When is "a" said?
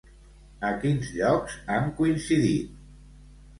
0.69-0.71